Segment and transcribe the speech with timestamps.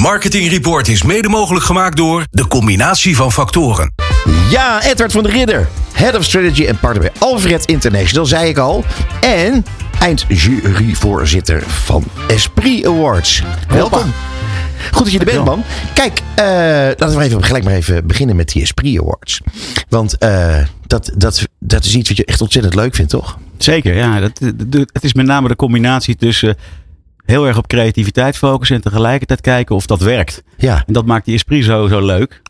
[0.00, 3.92] Marketing Report is mede mogelijk gemaakt door de combinatie van factoren.
[4.50, 5.68] Ja, Edward van der Ridder.
[5.92, 8.84] Head of Strategy en partner bij Alfred International, zei ik al.
[9.20, 9.64] En
[9.98, 13.42] eindjuryvoorzitter van Esprit Awards.
[13.68, 14.12] Welkom.
[14.92, 15.64] Goed dat je er bent, man.
[15.94, 16.44] Kijk, eh,
[16.96, 19.40] laten we even, gelijk maar even beginnen met die Esprit Awards.
[19.88, 20.56] Want eh,
[20.86, 23.38] dat, dat, dat is iets wat je echt ontzettend leuk vindt, toch?
[23.58, 24.20] Zeker, ja.
[24.20, 26.56] Dat, dat- het is met name de combinatie tussen
[27.30, 30.42] heel erg op creativiteit focussen en tegelijkertijd kijken of dat werkt.
[30.56, 30.82] Ja.
[30.86, 32.42] En dat maakt die esprit zo, zo leuk.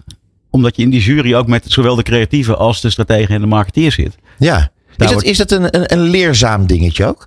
[0.50, 3.46] Omdat je in die jury ook met zowel de creatieven als de strategen en de
[3.46, 4.16] marketeer zit.
[4.38, 4.70] ja.
[4.96, 7.26] Is wordt- is dat een, een, een leerzaam dingetje ook?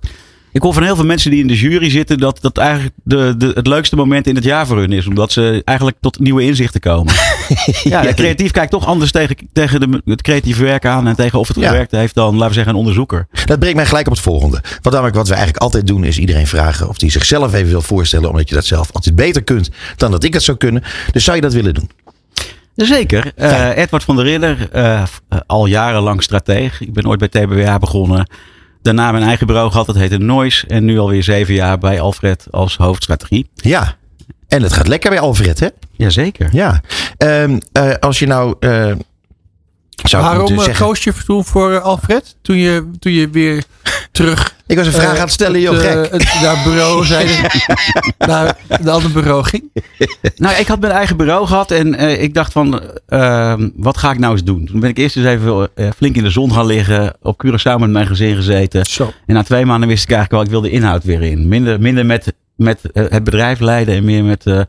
[0.54, 3.34] Ik hoor van heel veel mensen die in de jury zitten dat dat eigenlijk de,
[3.38, 5.06] de, het leukste moment in het jaar voor hun is.
[5.06, 7.14] Omdat ze eigenlijk tot nieuwe inzichten komen.
[7.82, 11.48] ja, creatief kijkt toch anders tegen, tegen de, het creatieve werk aan en tegen of
[11.48, 11.68] het Ja.
[11.68, 13.26] gewerkt heeft dan, laten we zeggen, een onderzoeker.
[13.44, 14.62] Dat brengt mij gelijk op het volgende.
[14.82, 17.82] Wat, namelijk wat we eigenlijk altijd doen is iedereen vragen of die zichzelf even wil
[17.82, 18.30] voorstellen.
[18.30, 20.82] Omdat je dat zelf altijd beter kunt dan dat ik dat zou kunnen.
[21.12, 21.90] Dus zou je dat willen doen?
[22.74, 23.32] Zeker.
[23.36, 25.06] Eh, Edward van der Ridder, eh, eh,
[25.46, 26.80] al jarenlang strateeg.
[26.80, 28.26] Ik ben ooit bij TBWA begonnen.
[28.84, 30.66] Daarna mijn eigen bureau gehad, dat heette Noise.
[30.66, 33.48] En nu alweer zeven jaar bij Alfred als hoofdstrategie.
[33.54, 33.96] Ja.
[34.48, 35.68] En het gaat lekker bij Alfred, hè?
[35.92, 36.48] Jazeker.
[36.52, 36.80] Ja.
[37.16, 38.54] Ehm, eh, als je nou.
[38.60, 38.92] eh,
[40.02, 42.36] zou Waarom eh, koos je toen voor Alfred?
[42.42, 43.64] Toen je, toen je weer
[44.12, 46.10] terug Ik was een vraag eh, aan het stellen, joh, eh, gek.
[46.12, 47.36] het- naar het bureau zeiden,
[48.18, 49.70] naar andere bureau ging.
[50.36, 54.10] Nou, ik had mijn eigen bureau gehad en eh, ik dacht van, eh, wat ga
[54.10, 54.66] ik nou eens doen?
[54.66, 57.78] Toen ben ik eerst eens even eh, flink in de zon gaan liggen, op Curaçao
[57.78, 58.84] met mijn gezin gezeten.
[58.86, 59.12] Zo.
[59.26, 61.48] En na twee maanden wist ik eigenlijk wel, ik wil de inhoud weer in.
[61.48, 64.60] Minder, minder met, met eh, het bedrijf leiden en meer met eh,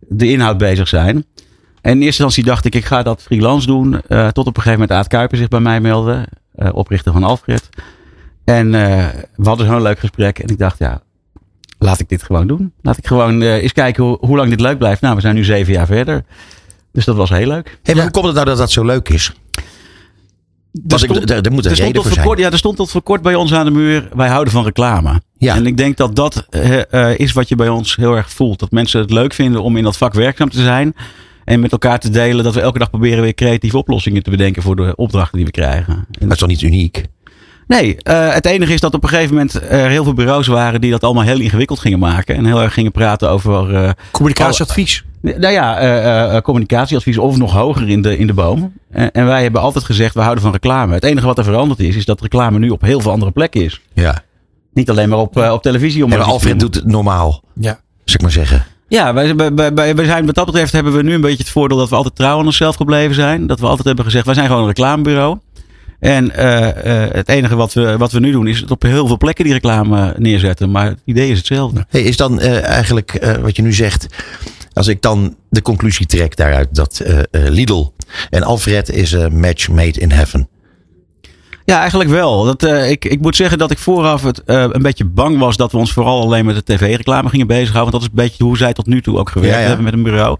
[0.00, 1.16] de inhoud bezig zijn.
[1.80, 4.00] En in eerste instantie dacht ik, ik ga dat freelance doen.
[4.08, 6.26] eh, tot op een gegeven moment Aad Kuiper zich bij mij meldde.
[6.54, 7.68] eh, oprichter van Alfred.
[8.44, 10.38] En eh, we hadden zo'n leuk gesprek.
[10.38, 11.02] En ik dacht, ja,
[11.78, 12.72] laat ik dit gewoon doen.
[12.82, 15.00] Laat ik gewoon eh, eens kijken hoe, hoe lang dit leuk blijft.
[15.00, 16.24] Nou, we zijn nu zeven jaar verder.
[16.92, 17.78] Dus dat was heel leuk.
[17.82, 18.02] Hey, Ja.
[18.02, 19.32] Hoe komt het nou dat dat zo leuk is?
[20.86, 22.26] Stond- er, er moet een Er reden voor voor zijn.
[22.26, 24.08] kort, ja, er stond tot voor kort bij ons aan de muur.
[24.14, 25.20] Wij houden van reclame.
[25.38, 25.54] Ja.
[25.54, 28.58] En ik denk dat dat eh, is wat je bij ons heel erg voelt.
[28.58, 30.94] Dat mensen het leuk vinden om in dat vak werkzaam te zijn.
[31.44, 34.62] En met elkaar te delen dat we elke dag proberen weer creatieve oplossingen te bedenken
[34.62, 35.94] voor de opdrachten die we krijgen.
[35.94, 37.04] En- Dat is toch niet uniek?
[37.70, 40.80] Nee, eh, het enige is dat op een gegeven moment er heel veel bureaus waren
[40.80, 42.36] die dat allemaal heel ingewikkeld gingen maken.
[42.36, 45.04] En heel erg gingen praten over eh, Communicatieadvies.
[45.20, 48.72] nou ja, eh, eh, communicatieadvies of nog hoger in de, in de boom.
[48.90, 50.94] En, en wij hebben altijd gezegd, we houden van reclame.
[50.94, 53.64] Het enige wat er veranderd is, is dat reclame nu op heel veel andere plekken
[53.64, 53.80] is.
[53.94, 54.22] Ja.
[54.74, 56.04] Niet alleen maar op, eh, op televisie.
[56.04, 57.70] Om En maar Alfred doet het normaal, Ja.
[57.70, 58.64] zou ik maar zeggen.
[58.88, 61.36] Ja, wij, wij, wij- wij, wij zijn, wat dat betreft hebben we nu een beetje
[61.42, 63.46] het voordeel dat we altijd trouw aan onszelf gebleven zijn.
[63.46, 65.38] Dat we altijd hebben gezegd, wij zijn gewoon een reclamebureau.
[66.00, 69.06] En eh, eh, het enige wat we, wat we nu doen is het op heel
[69.06, 70.70] veel plekken die reclame neerzetten.
[70.70, 71.86] Maar het idee is hetzelfde.
[71.88, 74.06] Hey, is dan eh, eigenlijk wat je nu zegt,
[74.72, 77.92] als ik dan de conclusie trek daaruit dat Lidl
[78.30, 80.48] en Alfred is een match made in heaven.
[81.64, 82.44] Ja, eigenlijk wel.
[82.44, 85.78] Dat, ik, ik moet zeggen dat ik vooraf het, een beetje bang was dat we
[85.78, 87.92] ons vooral alleen met de tv-reclame gingen bezighouden.
[87.92, 89.66] Want dat is een beetje hoe zij tot nu toe ook gewerkt Ja, ja.
[89.66, 90.36] hebben met een bureau.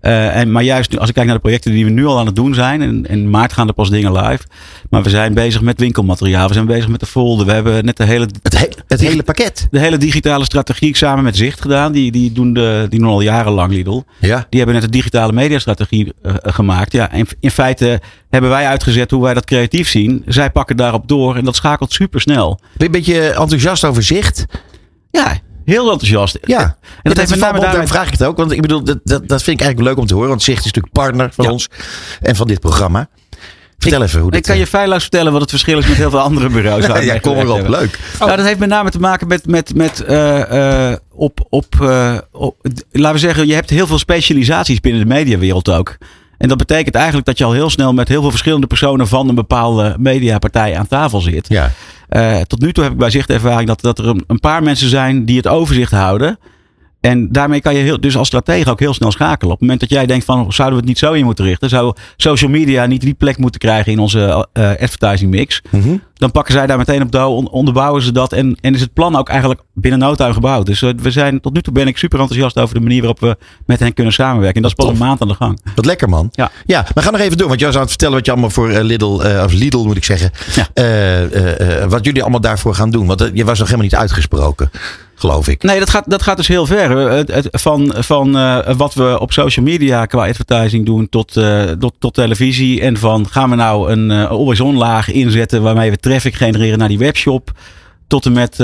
[0.00, 2.18] Eh, en, maar juist nu, als ik kijk naar de projecten die we nu al
[2.18, 3.06] aan het doen zijn.
[3.06, 4.42] In maart gaan er pas dingen live.
[4.90, 6.48] Maar we zijn bezig met winkelmateriaal.
[6.48, 7.46] We zijn bezig met de folder.
[7.46, 9.66] We hebben net de hele, Het, he- het hele pakket.
[9.70, 11.92] de hele digitale strategie samen met Zicht gedaan.
[11.92, 14.02] Die, die, doen de, die doen al jarenlang Lidl.
[14.20, 14.46] Ja.
[14.48, 16.92] Die hebben net een digitale mediastrategie eh, gemaakt.
[16.92, 20.22] Ja, in, in feite hebben wij uitgezet hoe wij dat creatief zien.
[20.26, 22.60] Zij pakken daarop door en dat schakelt super snel.
[22.60, 24.44] Ben je een beetje enthousiast over zicht?
[25.10, 26.38] Ja, heel enthousiast.
[26.42, 26.60] Ja.
[26.60, 28.36] En dat heeft met name daarom vraag ik het ook.
[28.36, 30.28] Want ik bedoel, dat, dat, dat vind ik eigenlijk leuk om te horen.
[30.28, 31.50] Want Zicht is natuurlijk partner van Ja.
[31.50, 31.68] ons
[32.20, 33.08] en van dit programma.
[33.78, 34.40] Vertel even hoe dit...
[34.40, 36.86] Ik kan je eh, feilloos vertellen wat het verschil is met heel veel andere bureaus.
[36.86, 37.68] ja, mee kom erop.
[37.68, 37.98] Leuk.
[38.18, 41.66] Nou, dat heeft met name te maken met, met, met eh, eh, op, op,
[42.32, 45.96] op, d- laten we zeggen, je hebt heel veel specialisaties binnen de mediawereld ook.
[46.38, 49.28] En dat betekent eigenlijk dat je al heel snel met heel veel verschillende personen van
[49.28, 51.48] een bepaalde mediapartij aan tafel zit.
[51.48, 51.70] Ja.
[52.08, 54.40] Eh, tot nu toe heb ik bij zicht de ervaring dat, dat er een, een
[54.40, 56.38] paar mensen zijn die het overzicht houden.
[57.00, 59.44] En daarmee kan je heel, dus als stratege ook heel snel schakelen.
[59.44, 61.68] Op het moment dat jij denkt van zouden we het niet zo in moeten richten?
[61.68, 65.62] Zou social media niet die plek moeten krijgen in onze eh, advertising mix?
[65.70, 65.96] Mhm.
[66.14, 68.32] Dan pakken zij daar meteen op on- onderbouwen ze dat.
[68.32, 70.66] En, en is het plan ook eigenlijk binnen no time gebouwd.
[70.66, 73.20] Dus eh, we zijn, tot nu toe ben ik super enthousiast over de manier waarop
[73.20, 73.36] we
[73.66, 74.56] met hen kunnen samenwerken.
[74.56, 74.94] En dat is pas Tof.
[75.00, 75.60] een maand aan de gang.
[75.74, 76.28] Wat lekker man.
[76.32, 76.50] Ja.
[76.66, 77.48] ja, maar ga nog even door.
[77.48, 79.96] Want jij zou het vertellen wat je allemaal voor eh, Lidl, eh, of Lidl moet
[79.96, 80.30] ik zeggen.
[80.54, 80.66] Ja.
[80.74, 83.06] eh, eh, eh, wat jullie allemaal daarvoor gaan doen.
[83.06, 84.70] Want eh, je was nog helemaal niet uitgesproken,
[85.18, 85.62] geloof ik.
[85.62, 87.24] Nee, dat gaat, dat gaat dus heel ver.
[87.50, 92.14] Van van eh, wat we op social media qua advertising doen tot, eh, tot, tot
[92.14, 92.80] televisie.
[92.80, 96.88] En van gaan we nou een eh always-on laag inzetten waarmee we traffic genereren naar
[96.88, 97.52] die webshop.
[98.06, 98.56] Tot en met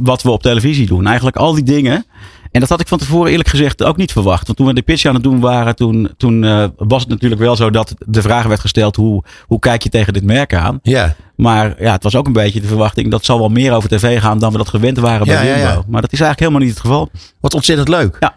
[0.00, 1.06] wat we op televisie doen.
[1.06, 2.04] Eigenlijk al die dingen.
[2.50, 4.46] En dat had ik van tevoren eerlijk gezegd ook niet verwacht.
[4.46, 7.40] Want toen we de pitch aan het doen waren, toen, toen eh, was het natuurlijk
[7.40, 10.78] wel zo dat de vraag werd gesteld: hoe, hoe kijk je tegen dit merk aan?
[10.82, 11.14] Ja.
[11.36, 14.20] Maar ja, het was ook een beetje de verwachting dat zal wel meer over tv
[14.20, 15.60] gaan dan we dat gewend waren bij Ja, Jumbo.
[15.60, 15.82] ja.
[15.88, 17.10] Maar dat is eigenlijk helemaal niet het geval.
[17.40, 18.16] Wat ontzettend leuk.
[18.20, 18.34] Ja.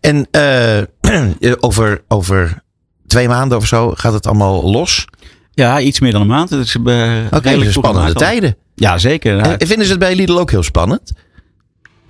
[0.00, 0.26] En
[1.40, 2.62] eh, over, over
[3.06, 5.04] twee maanden of zo gaat het allemaal los.
[5.52, 6.50] Ja, iets meer dan een maand.
[6.50, 8.56] Het is, uh, redelijk spannende tijden.
[8.74, 9.38] Ja, zeker.
[9.38, 11.12] En vinden ze het bij Lidl ook heel spannend?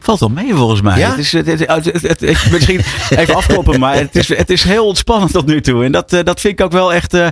[0.06, 0.99] Valt wel mee volgens mij.
[0.99, 1.11] Ja?
[1.11, 2.81] Het is, het, misschien
[3.20, 5.85] even afkloppen, maar het is, het is heel ontspannend tot nu toe.
[5.85, 7.14] En dat, eh, dat vind ik ook wel echt.
[7.14, 7.29] eh,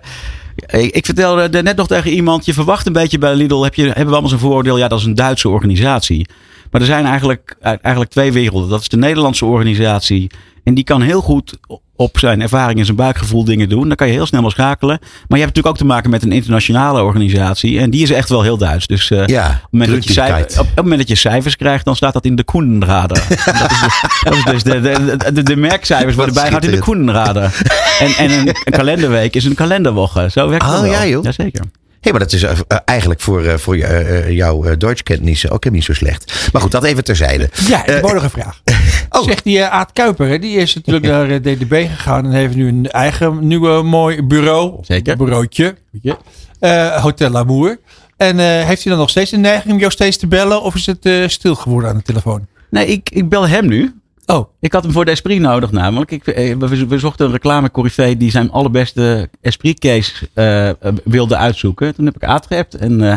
[0.71, 3.83] ik, vertelde er net nog tegen iemand, je verwacht een beetje bij Lidl, heb je,
[3.83, 6.29] hebben we allemaal zo'n vooroordeel, ja dat is een Duitse organisatie.
[6.71, 8.69] Maar er zijn eigenlijk, eigenlijk twee werelden.
[8.69, 10.31] Dat is de Nederlandse organisatie.
[10.65, 11.59] En die kan heel goed
[11.97, 13.87] op zijn ervaring en zijn buikgevoel dingen doen.
[13.89, 14.99] Dan kan je heel snel wel schakelen.
[15.01, 17.79] Maar je hebt natuurlijk ook te maken met een internationale organisatie.
[17.81, 18.87] En die is echt wel heel Duits.
[18.87, 20.53] Dus eh, Ja, op, het moment dat je Gründlichkeit.
[20.53, 23.17] cijfer- op, het moment dat je cijfers krijgt, dan staat dat in de Koendenrader.
[23.29, 26.83] dat is, de, dat is dus de, de, de, de merkcijfers worden bijgehouden in de
[26.83, 27.61] Koendenrader.
[28.01, 30.29] En, en een, een kalenderweek is een kalenderwoche.
[30.31, 30.91] Zo werkt het Oh, wel.
[30.91, 31.25] ja, joh.
[31.25, 31.65] Jazeker.
[32.05, 35.71] Hé, maar dat is eh, eh, eigenlijk voor, eh, voor je, jouw Duitskennis ook helemaal
[35.71, 36.49] niet zo slecht.
[36.53, 37.49] Maar goed, dat even terzijde.
[37.69, 38.61] Ja, ik heb ook nog een vraag.
[39.11, 39.25] oh.
[39.25, 42.91] Zegt die Aad Kuiper, hè, die is natuurlijk naar DDB gegaan en heeft nu een
[42.91, 44.79] eigen nieuwe mooi bureau.
[44.81, 45.17] Zeker.
[45.17, 45.75] Bureautje.
[45.91, 46.17] weet je.
[46.65, 47.79] Eh, Hotel Amour.
[48.17, 50.63] En eh, heeft hij dan nog steeds de neiging om jou steeds te bellen?
[50.63, 52.47] Of is het eh, stil geworden aan de telefoon?
[52.71, 53.95] Nee, ik, ik bel hem nu.
[54.27, 56.11] Oh, Ik had hem voor de Esprit nodig namelijk.
[56.11, 57.71] Ik, eh, we, we zochten een reclame
[58.17, 60.75] die zijn allerbeste Esprit case eh, eh,
[61.05, 61.95] wilde uitzoeken.
[61.95, 63.17] Toen heb ik Aad geappt en eh,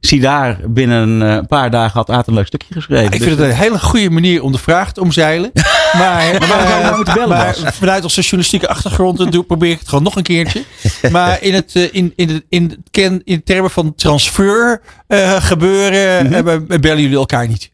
[0.00, 3.04] zie daar binnen een eh, paar dagen had Aad een leuk stukje geschreven.
[3.04, 5.50] ik Dus, vind het een hele goede manier om de vraag te omzeilen.
[5.96, 9.78] Maar, waarom eh, nou moeten bellen, maar vanuit onze journalistieke achtergrond eh, doe, probeer ik
[9.78, 10.62] het gewoon nog een keertje.
[11.10, 12.84] Maar in, het, eh, in, in, in,
[13.24, 17.70] in termen van transfer eh, gebeuren, eh, bellen jullie elkaar niet.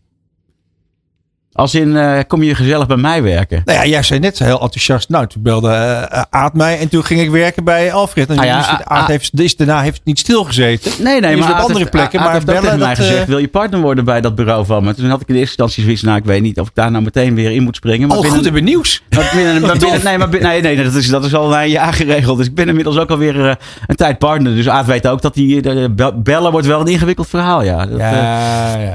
[1.54, 3.62] Als in, eh, kom je gezellig bij mij werken?
[3.64, 5.08] Nou ja, jij zei net heel enthousiast.
[5.08, 8.28] Nou, toen belde eh, Aad mij en toen ging ik werken bij Alfred.
[8.30, 10.92] En Ah ja, dus A- Aad A- heeft, is, daarna heeft het niet stilgezeten.
[10.98, 12.96] Nee, nee, maar op Aad andere heeft- plekken, Aad maar heeft bellen, tegen mij dat,
[12.96, 14.94] gezegd, eh, wil je partner worden bij dat bureau van me?
[14.94, 17.04] Toen had ik in eerste instantie zoiets, nou ik weet niet of ik daar nou
[17.04, 18.08] meteen weer in moet springen.
[18.08, 19.02] Maar binnen- goed hebben nieuws.
[19.10, 21.92] Maar binnen, maar nee, maar binnen- nee, nee, dat is, dat is al een jaar
[21.92, 22.36] geregeld.
[22.38, 23.54] Dus ik ben inmiddels ook alweer eh,
[23.86, 24.54] een tijd partner.
[24.54, 25.60] Dus Aad weet ook dat die
[25.90, 27.62] be- bellen wordt wel een ingewikkeld verhaal.
[27.62, 27.86] Ja.
[27.86, 28.94] Dat, Ja, ja.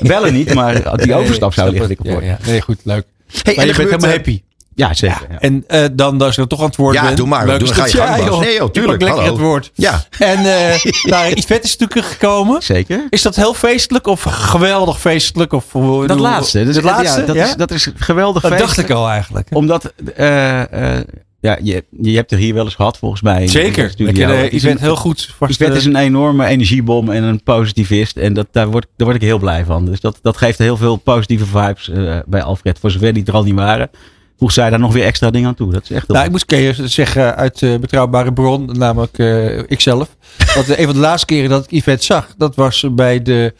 [0.00, 2.24] Bellen niet, maar die overstap zou Ja, worden.
[2.28, 2.38] ja.
[2.46, 3.04] Nee, goed, leuk.
[3.42, 4.42] Hey, Maar en je er bent helemaal eh, happy.
[4.74, 5.26] Ja, zeker.
[5.30, 5.38] ja.
[5.38, 7.16] En eh, dan, als ik toch aan het woord Ja, ben.
[7.16, 7.46] doe maar.
[7.46, 8.40] leuk Doe, is ga je gang, joh.
[8.40, 9.32] Nee, joh, Je tuurlijk, lekker hallo.
[9.34, 9.70] het woord.
[9.74, 10.04] Ja.
[10.18, 12.62] En eh nou, Yvette is natuurlijk gekomen.
[12.62, 13.06] Zeker.
[13.10, 15.52] Is dat heel feestelijk of geweldig feestelijk?
[15.52, 15.64] Of,
[16.06, 16.64] Dat laatste.
[16.64, 17.24] Dus dat ja, laatste?
[17.24, 17.44] dat, ja?
[17.44, 18.88] Is, dat is geweldig Dat dacht feestelijk.
[18.90, 19.48] ik al eigenlijk.
[19.52, 21.04] Omdat, eh, eh,
[21.46, 23.48] ja, je, je hebt er hier wel eens gehad volgens mij.
[23.48, 23.84] Zeker.
[23.96, 25.34] Ik ken is een- Yvette heel goed.
[25.38, 28.16] Vast, Yvette eh, is een enorme energiebom en een positivist.
[28.16, 29.84] En dat, daar, word, daar word ik heel blij van.
[29.84, 32.78] Dus dat, dat geeft heel veel positieve vibes eh, bij Alfred.
[32.78, 33.90] Voor zover die er al niet waren.
[34.38, 35.72] Voegt zij daar nog weer extra dingen aan toe.
[35.72, 40.16] Dat is echt Nou, ik moet keer zeggen uit eh, betrouwbare bron, namelijk eh, ikzelf.
[40.54, 43.54] Want eh, een van de laatste keren dat ik Yvette zag, dat was bij de,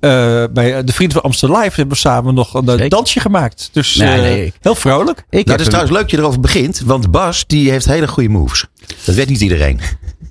[0.00, 1.74] eh, bij de Vrienden van Amsterdam Live.
[1.76, 2.88] Hebben we samen nog een eh, Zeker.
[2.88, 3.68] dansje gemaakt.
[3.72, 5.18] Dus Nee, eh, nee, ik- heel vrolijk.
[5.18, 6.82] Ik Nou, het is een- trouwens leuk dat je erover begint.
[6.84, 8.64] Want Bas, die heeft hele goede moves.
[9.04, 9.80] Dat weet niet iedereen.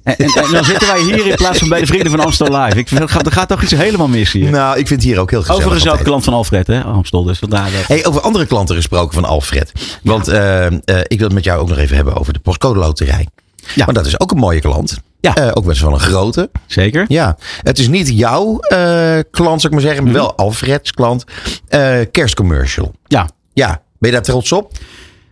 [0.04, 2.57] en, en, en dan zitten wij hier in plaats van bij de Vrienden van Amstel
[2.62, 2.77] Live.
[2.77, 4.50] Ik vind, er gaat, er gaat toch iets helemaal mis hier.
[4.51, 5.62] Nou, ik vind het hier ook heel gezellig.
[5.66, 6.83] Overigens ook klant van Alfred, hè?
[6.83, 7.24] Amstel.
[7.24, 7.88] Dus vandaar dat.
[7.88, 9.71] Hey, over andere klanten gesproken van Alfred.
[10.04, 10.71] Want eh, eh,
[11.07, 13.27] ik wil het met jou ook nog even hebben over de postcode loterij.
[13.76, 13.85] Ja.
[13.85, 14.97] Want dat is ook een mooie klant.
[15.21, 15.35] Ja.
[15.35, 16.49] Eh, ook best wel een grote.
[16.68, 17.06] Zeker.
[17.07, 17.38] Ja.
[17.61, 20.04] Het is niet jouw eh, klant, zou ik maar zeggen.
[20.04, 21.23] Maar wel Alfreds klant.
[21.68, 22.92] Eh, kerstcommercial.
[23.07, 23.30] Ja.
[23.54, 23.81] Ja.
[23.99, 24.71] Ben je daar trots op?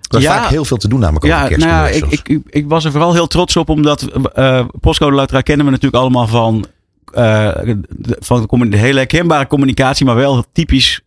[0.09, 0.41] Er is Ja.
[0.41, 2.85] vaak heel veel te doen namelijk Ja, over nou ja, ik, ik, ik, ik was
[2.85, 4.07] er vooral heel trots op, omdat
[4.79, 6.65] Postcode Loterij kennen we natuurlijk allemaal van,
[7.11, 11.01] de, van de, hele herkenbare communicatie, maar wel typisch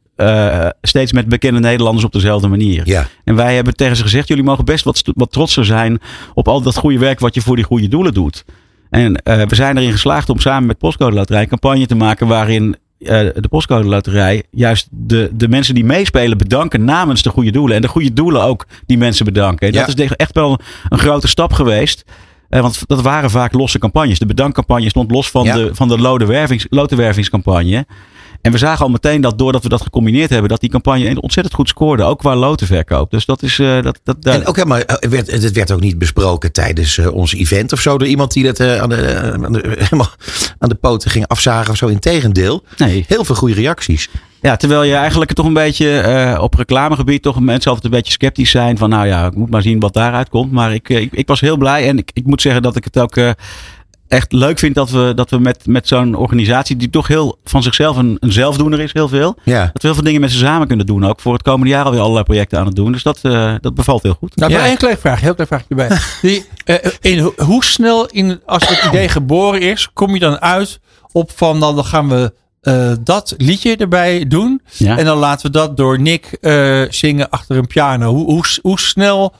[0.82, 2.82] steeds met bekende Nederlanders op dezelfde manier.
[2.84, 3.06] ja.
[3.24, 6.00] En wij hebben tegen ze gezegd, jullie mogen best wat, wat trotser zijn
[6.34, 8.44] op al dat goede werk wat je voor die goede doelen doet.
[8.90, 12.26] En eh, we zijn erin geslaagd om samen met Postcode Loterij een campagne te maken
[12.26, 17.50] waarin eh, de Postcode Loterij juist de, de mensen die meespelen bedanken namens de goede
[17.50, 17.76] doelen.
[17.76, 19.66] En de goede doelen ook die mensen bedanken.
[19.68, 19.86] En Ja.
[19.86, 22.04] dat is echt wel een grote stap geweest.
[22.48, 24.18] Eh, want dat waren vaak losse campagnes.
[24.18, 25.54] De bedankcampagne stond los van Ja.
[25.54, 25.98] de, van de
[26.70, 27.86] lotenwervingscampagne.
[28.42, 31.54] En we zagen al meteen dat doordat we dat gecombineerd hebben, dat die campagne ontzettend
[31.56, 32.02] goed scoorde.
[32.02, 33.10] Ook qua lotenverkoop.
[33.10, 33.58] Dus dat is.
[33.58, 36.98] eh, dat, dat, daar- En ook helemaal, eh, werd, het werd ook niet besproken tijdens
[36.98, 37.98] eh, ons event of zo.
[37.98, 40.10] Door iemand die dat aan, de, aan, de, helemaal
[40.58, 41.86] aan de poten ging afzagen of zo.
[41.86, 42.64] Integendeel.
[42.76, 43.04] nee.
[43.08, 44.08] Heel veel goede reacties.
[44.42, 48.50] Ja, terwijl je eigenlijk toch een beetje op reclamegebied toch mensen altijd een beetje sceptisch
[48.50, 48.78] zijn.
[48.78, 50.52] Van nou ja, ik moet maar zien wat daaruit komt.
[50.52, 52.98] Maar ik, ik, ik was heel blij en ik, ik moet zeggen dat ik het
[52.98, 53.16] ook.
[54.10, 57.62] Echt leuk vind dat we, dat we met, met zo'n organisatie, die toch heel van
[57.62, 59.36] zichzelf een, een zelfdoener is, heel veel.
[59.44, 59.60] Ja.
[59.60, 61.06] Dat we heel veel dingen met ze samen kunnen doen.
[61.06, 62.92] Ook voor het komende jaar alweer allerlei projecten aan het doen.
[62.92, 64.36] Dus dat, eh, dat bevalt heel goed.
[64.36, 64.64] Nou, Ja.
[64.66, 65.98] één klein vraagje, heel klein vraagje erbij.
[66.30, 70.40] Die, eh, in, ho- hoe snel, in, als het idee geboren is, kom je dan
[70.40, 70.80] uit
[71.12, 74.62] op van, nou, dan gaan we eh, dat liedje erbij doen.
[74.76, 74.98] Ja.
[74.98, 78.12] En dan laten we dat door Nick eh, zingen achter een piano.
[78.14, 79.34] Hoe, hoe, hoe snel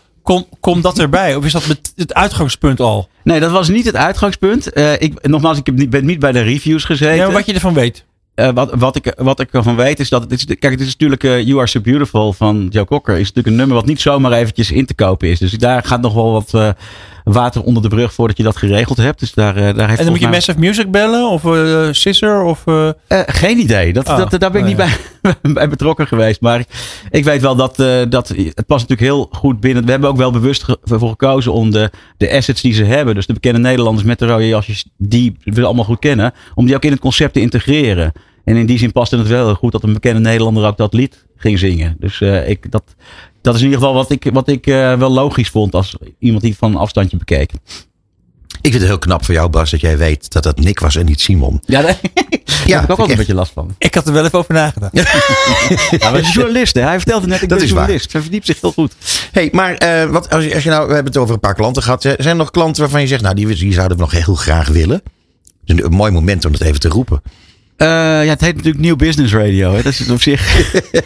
[0.60, 1.34] komt dat erbij?
[1.34, 3.08] Of is dat het uitgangspunt al?
[3.24, 4.72] Nee, dat was niet het uitgangspunt.
[4.72, 7.16] Eh, ik, nogmaals, ik heb niet, ben niet bij de reviews gezeten.
[7.16, 8.04] Ja, maar wat je ervan weet.
[8.34, 10.44] Eh, wat, wat, ik, wat ik ervan weet is dat het is.
[10.44, 13.14] Kijk, het is natuurlijk eh, You Are So Beautiful van Joe Cocker.
[13.14, 15.38] Is natuurlijk een nummer wat niet zomaar eventjes in te kopen is.
[15.38, 16.74] Dus daar gaat nog wel wat
[17.24, 19.20] water onder de brug voordat je dat geregeld hebt.
[19.20, 21.30] Dus daar, eh, daar heeft En dan moet je mij- Massive Music bellen?
[21.30, 22.42] Of eh Scissor?
[22.42, 22.88] Of, eh,
[23.26, 23.92] geen idee.
[23.92, 26.40] Dat, Oh, dat, daar ben ik oh, niet bij, bij betrokken geweest.
[26.40, 26.64] Maar
[27.10, 27.76] ik, weet wel dat,
[28.08, 29.84] dat het past natuurlijk heel goed binnen.
[29.84, 33.14] We hebben ook wel bewust ge- voor gekozen om de, de assets die ze hebben.
[33.14, 36.32] Dus de bekende Nederlanders met de rode jasjes die we allemaal goed kennen.
[36.54, 38.12] Om die ook in het concept te integreren.
[38.44, 40.94] En in die zin paste het wel heel goed dat een bekende Nederlander ook dat
[40.94, 41.96] lied ging zingen.
[41.98, 42.82] Dus eh, ik, dat,
[43.42, 46.40] dat is in ieder geval wat ik, wat ik eh, wel logisch vond als iemand
[46.42, 47.52] die het van een afstandje bekeek.
[48.62, 50.96] Ik vind het heel knap van jou, Bas, dat jij weet dat dat Nick was
[50.96, 51.60] en niet Simon.
[51.66, 51.98] Ja, daar,
[52.66, 53.74] daar heb ik ook wel een beetje last van.
[53.78, 54.96] ik had er wel even over nagedacht.
[54.96, 55.02] Ja,
[56.00, 56.82] maar hij is een journalist, hè?
[56.82, 57.80] Hij vertelde net, ik Dat ben is waar.
[57.80, 58.12] journalist.
[58.12, 58.94] Hij verdiept zich heel goed.
[59.32, 61.54] Hey, maar eh, wat, als, je, als je nou, we hebben het over een paar
[61.54, 62.04] klanten gehad.
[62.04, 64.34] Eh, Zijn er nog klanten waarvan je zegt, nou, die, die zouden we nog heel
[64.34, 64.96] graag willen?
[64.96, 65.04] Het
[65.64, 67.22] is een, een mooi moment om het even te roepen.
[67.80, 67.88] Eh,
[68.24, 69.70] ja, het heet natuurlijk Nieuw Business Radio.
[69.70, 69.82] Hè?
[69.82, 70.48] Dat is het op zich.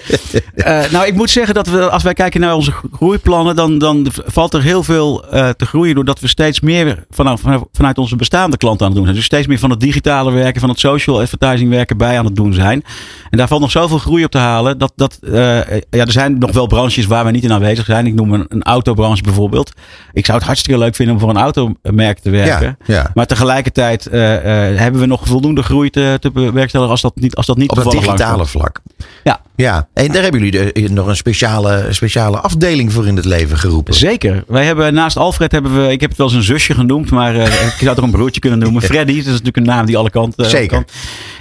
[0.55, 4.07] Eh, nou, ik moet zeggen dat we, als wij kijken naar onze groeiplannen, dan, dan
[4.27, 5.95] valt er heel veel eh, te groeien.
[5.95, 7.41] Doordat we steeds meer vanuit,
[7.73, 9.17] vanuit onze bestaande klanten aan het doen zijn.
[9.17, 12.37] Dus steeds meer van het digitale werken, van het social advertising werken bij aan het
[12.37, 12.85] doen zijn.
[13.31, 14.79] En daar valt nog zoveel groei op te halen.
[14.79, 18.07] Dat, dat, ja, er zijn nog wel branches waar we niet in aanwezig zijn.
[18.07, 19.73] Ik noem een, een autobranche bijvoorbeeld.
[20.13, 22.77] Ik zou het hartstikke leuk vinden om voor een automerk te werken.
[22.87, 23.11] Ja, ja.
[23.15, 26.31] Maar tegelijkertijd hebben we nog voldoende groei te, te
[26.73, 28.81] bewerkstelligen als dat niet, als dat niet Op het digitale vlak.
[29.25, 29.41] Ja.
[29.57, 33.59] Ja, en daar hebben jullie de- nog een speciale, speciale afdeling voor in het leven
[33.59, 33.95] geroepen.
[33.95, 34.45] Zeker.
[34.47, 37.35] Wij hebben naast Alfred hebben we, ik heb het wel eens een zusje genoemd, maar
[37.35, 38.83] eh, ik zou het ook een broertje kunnen noemen.
[38.93, 40.51] Freddy, dat is natuurlijk een naam die alle kanten.
[40.51, 40.69] Zeker.
[40.69, 40.85] Kan.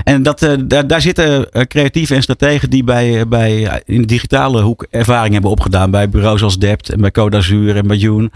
[0.03, 3.75] En dat, eh, daar, daar zitten eh, creatieven en strategen die bij, eh, bij, eh,
[3.85, 5.91] in de digitale hoek ervaring hebben opgedaan.
[5.91, 8.31] Bij bureaus als Dept en bij Code Azur en bij Joen.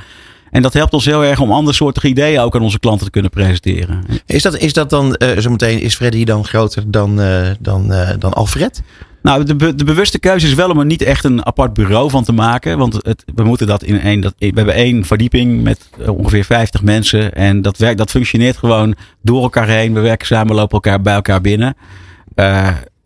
[0.52, 3.32] En dat helpt ons heel erg om andersoortige ideeën ook aan onze klanten te kunnen
[3.32, 4.04] presenteren.
[4.26, 8.10] Is dat, is dat dan, eh zometeen, is Freddy dan groter dan, eh, dan, eh,
[8.20, 8.82] dan Alfred?
[9.22, 12.10] Nou, de, be- de bewuste keuze is wel om er niet echt een apart bureau
[12.10, 12.78] van te maken.
[12.78, 14.22] Want het, we moeten dat in één.
[14.22, 17.34] Dat, we hebben één verdieping met ongeveer 50 mensen.
[17.34, 19.94] En dat, werkt, dat functioneert gewoon door elkaar heen.
[19.94, 21.76] We werken samen, lopen elkaar bij elkaar binnen.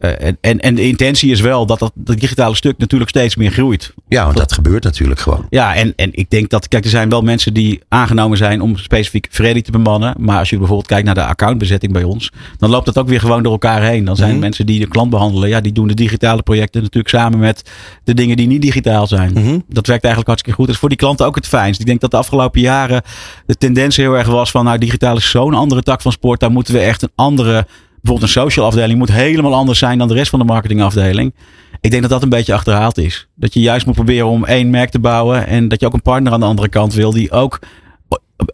[0.01, 3.35] Eh, en, en, en de intentie is wel dat dat, dat digitale stuk natuurlijk steeds
[3.35, 3.93] meer groeit.
[4.07, 5.45] Ja, want dat gebeurt natuurlijk gewoon.
[5.49, 8.77] Ja, en, en ik denk dat, kijk, er zijn wel mensen die aangenomen zijn om
[8.77, 10.15] specifiek Freddy te bemannen.
[10.19, 13.19] Maar als je bijvoorbeeld kijkt naar de accountbezetting bij ons, dan loopt dat ook weer
[13.19, 14.05] gewoon door elkaar heen.
[14.05, 14.39] Dan zijn Mhm.
[14.39, 17.69] mensen die de klant behandelen, ja, die doen de digitale projecten natuurlijk samen met
[18.03, 19.31] de dingen die niet digitaal zijn.
[19.33, 19.59] Mhm.
[19.67, 20.65] Dat werkt eigenlijk hartstikke goed.
[20.65, 21.79] Dat is voor die klanten ook het fijnst.
[21.79, 23.01] Ik denk dat de afgelopen jaren
[23.45, 26.39] de tendens heel erg was van, nou, digitaal is zo'n andere tak van sport.
[26.39, 27.67] Daar moeten we echt een andere,
[28.01, 31.33] bijvoorbeeld een social afdeling moet helemaal anders zijn dan de rest van de marketingafdeling.
[31.81, 33.27] Ik denk dat dat een beetje achterhaald is.
[33.35, 35.47] Dat je juist moet proberen om één merk te bouwen.
[35.47, 37.59] En dat je ook een partner aan de andere kant wil die ook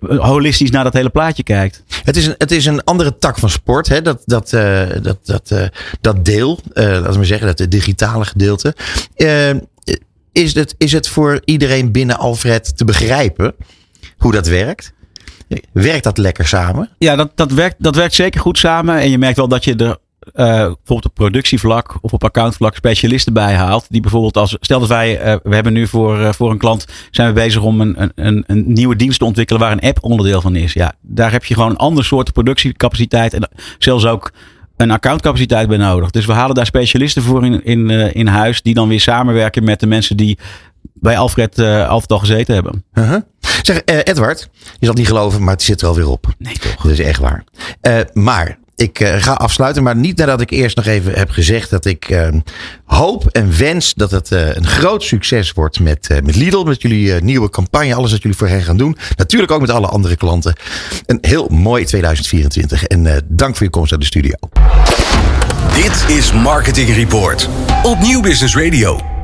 [0.01, 1.83] holistisch naar dat hele plaatje kijkt.
[2.03, 4.01] Het is een, het is een andere tak van sport, hè?
[4.01, 5.67] Dat, dat, eh, dat, dat, eh,
[6.01, 8.75] dat deel, eh, laten we zeggen, dat digitale gedeelte.
[9.15, 9.49] Eh,
[10.31, 13.55] is, het, is het voor iedereen binnen Alfred te begrijpen
[14.17, 14.93] hoe dat werkt?
[15.71, 16.89] Werkt dat lekker samen?
[16.97, 18.95] Ja, dat, dat, werkt, dat werkt zeker goed samen.
[18.99, 19.97] En je merkt wel dat je er
[20.33, 23.85] eh, bijvoorbeeld op productievlak of op accountvlak specialisten bij haalt.
[23.89, 26.85] Die bijvoorbeeld als, stel dat wij, eh, we hebben nu voor, eh, voor een klant,
[27.11, 30.41] zijn we bezig om een, een- een, nieuwe dienst te ontwikkelen waar een app onderdeel
[30.41, 30.73] van is.
[30.73, 34.31] Ja, daar heb je gewoon een ander soort productiecapaciteit en zelfs ook
[34.77, 36.09] een accountcapaciteit bij nodig.
[36.11, 39.79] Dus we halen daar specialisten voor in, in, in huis die dan weer samenwerken met
[39.79, 40.37] de mensen die
[40.93, 42.83] bij Alfred eh, altijd al gezeten hebben.
[42.93, 43.21] Uh-huh.
[43.61, 46.33] Zeg, eh, Edward, je zal het niet geloven, maar het zit er alweer op.
[46.37, 46.75] Nee toch?
[46.83, 47.43] Dat is echt waar.
[47.81, 51.69] Eh, maar ik eh, ga afsluiten, maar niet nadat ik eerst nog even heb gezegd
[51.69, 52.27] dat ik eh,
[52.85, 56.81] hoop en wens dat het eh, een groot succes wordt met, eh, met Lidl, met
[56.81, 58.97] jullie eh, nieuwe campagne, alles wat jullie voor hen gaan doen.
[59.15, 60.55] Natuurlijk ook met alle andere klanten.
[61.05, 64.35] Een heel mooi 2024 en eh, dank voor je komst naar de studio.
[65.73, 67.49] Dit is Marketing Report
[67.83, 69.16] op Nieuw Business Radio.